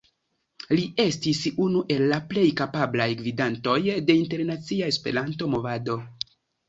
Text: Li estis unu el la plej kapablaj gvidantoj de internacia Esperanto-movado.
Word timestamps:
Li 0.77 0.85
estis 1.03 1.41
unu 1.65 1.83
el 1.95 2.01
la 2.13 2.17
plej 2.31 2.45
kapablaj 2.61 3.09
gvidantoj 3.21 3.77
de 4.09 4.17
internacia 4.25 4.89
Esperanto-movado. 4.95 5.99